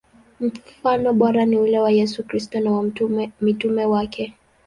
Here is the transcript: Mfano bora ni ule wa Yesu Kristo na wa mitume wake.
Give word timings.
Mfano 0.79 1.13
bora 1.13 1.45
ni 1.45 1.57
ule 1.57 1.79
wa 1.79 1.91
Yesu 1.91 2.23
Kristo 2.23 2.59
na 2.59 2.71
wa 2.71 2.83
mitume 3.41 3.85
wake. 3.85 4.33